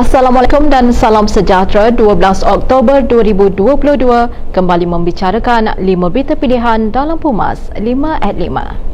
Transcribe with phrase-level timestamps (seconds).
[0.00, 4.00] Assalamualaikum dan salam sejahtera 12 Oktober 2022
[4.48, 7.84] kembali membicarakan 5 berita pilihan dalam Pumas 5
[8.16, 8.89] at 5.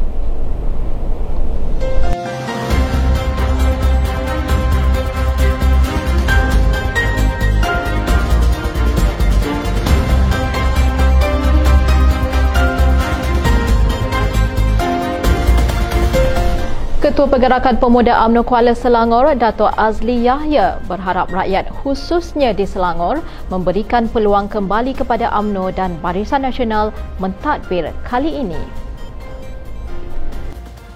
[17.07, 24.11] Ketua Pergerakan Pemuda UMNO Kuala Selangor, Dato' Azli Yahya berharap rakyat khususnya di Selangor memberikan
[24.11, 26.91] peluang kembali kepada UMNO dan Barisan Nasional
[27.23, 28.86] mentadbir kali ini.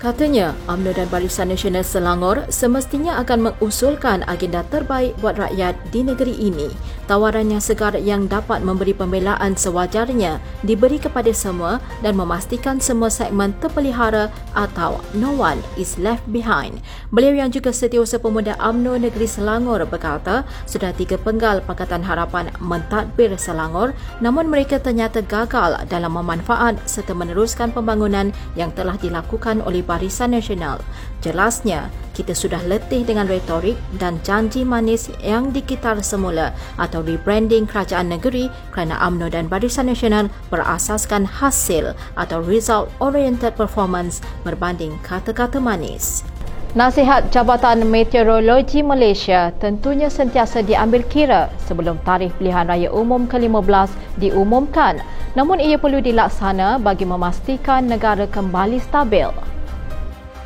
[0.01, 6.33] Katanya, UMNO dan Barisan Nasional Selangor semestinya akan mengusulkan agenda terbaik buat rakyat di negeri
[6.41, 6.73] ini.
[7.05, 13.53] Tawaran yang segar yang dapat memberi pembelaan sewajarnya diberi kepada semua dan memastikan semua segmen
[13.61, 16.81] terpelihara atau no one is left behind.
[17.13, 23.37] Beliau yang juga setiausaha pemuda UMNO Negeri Selangor berkata, sudah tiga penggal Pakatan Harapan mentadbir
[23.37, 30.31] Selangor namun mereka ternyata gagal dalam memanfaat serta meneruskan pembangunan yang telah dilakukan oleh Barisan
[30.31, 30.79] Nasional.
[31.19, 38.07] Jelasnya, kita sudah letih dengan retorik dan janji manis yang dikitar semula atau rebranding kerajaan
[38.07, 46.23] negeri kerana UMNO dan Barisan Nasional berasaskan hasil atau result oriented performance berbanding kata-kata manis.
[46.71, 53.91] Nasihat Jabatan Meteorologi Malaysia tentunya sentiasa diambil kira sebelum tarikh pilihan raya umum ke-15
[54.23, 55.03] diumumkan.
[55.35, 59.27] Namun ia perlu dilaksana bagi memastikan negara kembali stabil.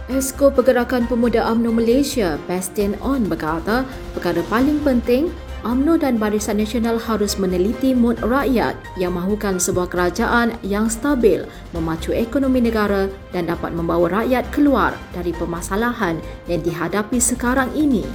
[0.05, 3.81] Esko Pergerakan Pemuda UMNO Malaysia, Bastian On berkata,
[4.13, 5.33] perkara paling penting
[5.65, 12.13] UMNO dan Barisan Nasional harus meneliti mood rakyat yang mahukan sebuah kerajaan yang stabil, memacu
[12.13, 18.05] ekonomi negara dan dapat membawa rakyat keluar dari permasalahan yang dihadapi sekarang ini.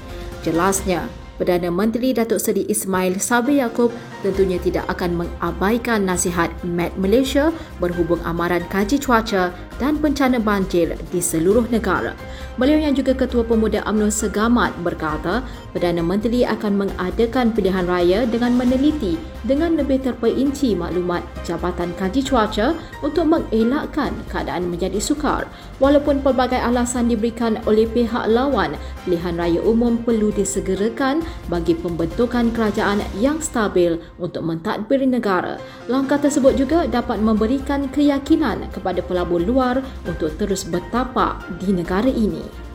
[0.46, 3.88] Jelasnya, Perdana Menteri Datuk Seri Ismail Sabri Yaakob
[4.20, 7.48] tentunya tidak akan mengabaikan nasihat Met Malaysia
[7.80, 9.48] berhubung amaran kaji cuaca
[9.80, 12.12] dan bencana banjir di seluruh negara.
[12.60, 15.40] Beliau yang juga Ketua Pemuda UMNO Segamat berkata,
[15.72, 22.76] Perdana Menteri akan mengadakan pilihan raya dengan meneliti dengan lebih terperinci maklumat Jabatan Kaji Cuaca
[23.00, 25.48] untuk mengelakkan keadaan menjadi sukar.
[25.80, 33.00] Walaupun pelbagai alasan diberikan oleh pihak lawan, pilihan raya umum perlu disegerakan bagi pembentukan kerajaan
[33.16, 35.56] yang stabil untuk mentadbir negara.
[35.88, 42.69] Langkah tersebut juga dapat memberikan keyakinan kepada pelabur luar untuk terus bertapak di negara ini.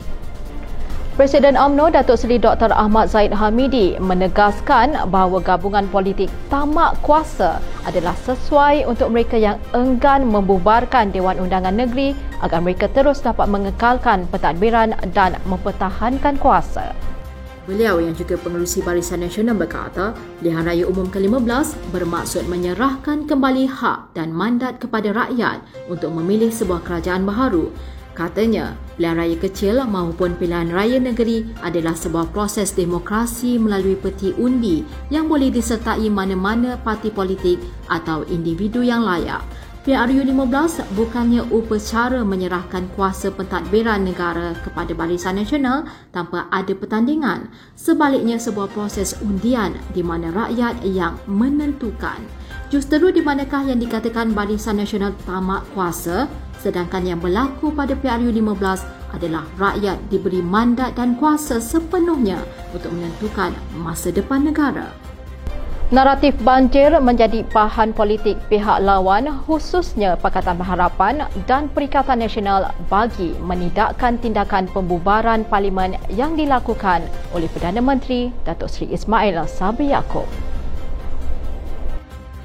[1.16, 2.68] Presiden UMNO Datuk Seri Dr.
[2.76, 7.56] Ahmad Zaid Hamidi menegaskan bahawa gabungan politik tamak kuasa
[7.88, 12.12] adalah sesuai untuk mereka yang enggan membubarkan Dewan Undangan Negeri
[12.44, 16.92] agar mereka terus dapat mengekalkan pentadbiran dan mempertahankan kuasa.
[17.64, 20.12] Beliau yang juga pengerusi Barisan Nasional berkata,
[20.44, 26.84] pilihan raya umum ke-15 bermaksud menyerahkan kembali hak dan mandat kepada rakyat untuk memilih sebuah
[26.84, 27.72] kerajaan baharu
[28.16, 34.80] Katanya, pilihan raya kecil maupun pilihan raya negeri adalah sebuah proses demokrasi melalui peti undi
[35.12, 37.60] yang boleh disertai mana-mana parti politik
[37.92, 39.44] atau individu yang layak.
[39.86, 47.52] PRU 15 bukannya upacara menyerahkan kuasa pentadbiran negara kepada Barisan Nasional tanpa ada pertandingan.
[47.78, 52.18] Sebaliknya sebuah proses undian di mana rakyat yang menentukan.
[52.66, 56.26] Justeru di manakah yang dikatakan Barisan Nasional tamak kuasa
[56.66, 62.42] sedangkan yang berlaku pada PRU 15 adalah rakyat diberi mandat dan kuasa sepenuhnya
[62.74, 64.90] untuk menentukan masa depan negara.
[65.86, 74.18] Naratif banjir menjadi bahan politik pihak lawan khususnya Pakatan Harapan dan Perikatan Nasional bagi menidakkan
[74.18, 80.26] tindakan pembubaran parlimen yang dilakukan oleh Perdana Menteri Datuk Seri Ismail Sabri Yaakob.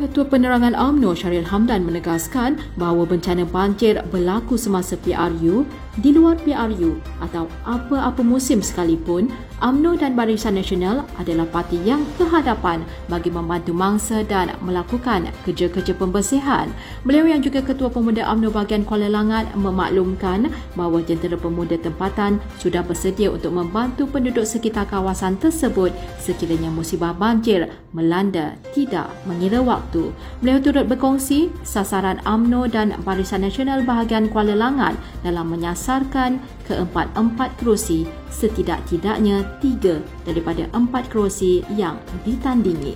[0.02, 5.62] Ketua Penerangan UMNO Syaril Hamdan menegaskan bahawa bencana banjir berlaku semasa PRU
[6.00, 9.28] di luar PRU atau apa-apa musim sekalipun,
[9.62, 12.82] UMNO dan Barisan Nasional adalah parti yang kehadapan
[13.12, 16.72] bagi membantu mangsa dan melakukan kerja-kerja pembersihan.
[17.06, 22.82] Beliau yang juga Ketua Pemuda UMNO bahagian Kuala Langat memaklumkan bahawa jentera pemuda tempatan sudah
[22.82, 30.10] bersedia untuk membantu penduduk sekitar kawasan tersebut sekiranya musibah banjir melanda tidak mengira waktu.
[30.42, 36.38] Beliau turut berkongsi sasaran UMNO dan Barisan Nasional bahagian Kuala Langat dalam menyasar menyasarkan
[36.70, 39.98] keempat-empat kerusi setidak-tidaknya tiga
[40.30, 42.94] daripada empat kerusi yang ditandingi.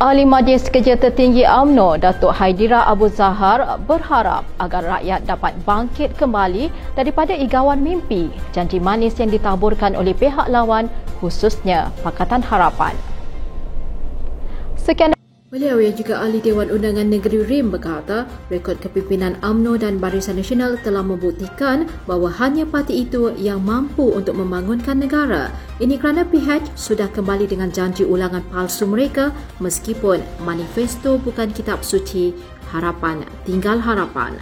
[0.00, 6.72] Ahli Majlis Kerja Tertinggi AMNO Datuk Haidira Abu Zahar berharap agar rakyat dapat bangkit kembali
[6.96, 10.88] daripada igawan mimpi janji manis yang ditaburkan oleh pihak lawan
[11.20, 12.96] khususnya Pakatan Harapan.
[14.78, 15.17] Sekian
[15.48, 20.76] Beliau yang juga ahli Dewan Undangan Negeri RIM berkata, rekod kepimpinan AMNO dan Barisan Nasional
[20.84, 25.48] telah membuktikan bahawa hanya parti itu yang mampu untuk membangunkan negara.
[25.80, 32.36] Ini kerana PH sudah kembali dengan janji ulangan palsu mereka meskipun manifesto bukan kitab suci,
[32.68, 34.36] harapan tinggal harapan.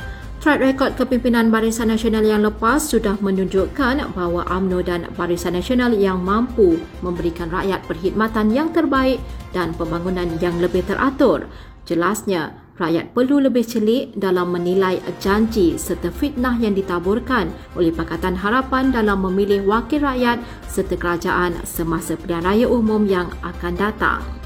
[0.46, 6.22] Track rekod kepimpinan Barisan Nasional yang lepas sudah menunjukkan bahawa AMNO dan Barisan Nasional yang
[6.22, 9.19] mampu memberikan rakyat perkhidmatan yang terbaik
[9.50, 11.50] dan pembangunan yang lebih teratur.
[11.82, 18.94] Jelasnya, rakyat perlu lebih celik dalam menilai janji serta fitnah yang ditaburkan oleh Pakatan Harapan
[18.94, 20.38] dalam memilih wakil rakyat
[20.70, 24.45] serta kerajaan semasa pilihan raya umum yang akan datang.